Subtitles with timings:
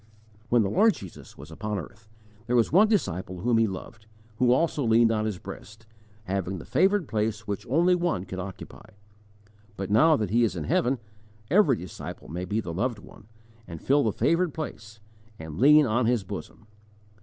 [0.49, 2.09] When the Lord Jesus was upon earth,
[2.47, 4.07] there was one disciple whom He loved,
[4.39, 5.85] who also leaned on His breast,
[6.23, 8.89] having the favoured place which only one could occupy.
[9.77, 10.97] But now that He is in heaven,
[11.51, 13.27] every disciple may be the loved one,
[13.67, 14.99] and fill the favoured place,
[15.37, 16.65] and lean on His bosom.